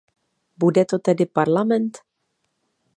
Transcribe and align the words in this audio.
Bude 0.57 0.81
to 0.89 0.97
tedy 0.99 1.27
Parlament? 1.29 1.99